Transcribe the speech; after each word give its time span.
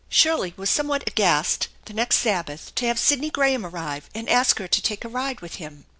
Shirley 0.09 0.55
was 0.57 0.67
somewhat 0.71 1.03
aghast 1.07 1.67
the 1.85 1.93
next 1.93 2.15
Sabbath 2.15 2.73
to 2.73 2.87
have 2.87 2.97
Sidney 2.97 3.29
Graham 3.29 3.63
arrive 3.63 4.09
and 4.15 4.27
ask 4.29 4.57
her 4.57 4.67
to 4.67 4.81
take 4.81 5.05
a 5.05 5.09
ride 5.09 5.41
with 5.41 5.57
him. 5.57 5.85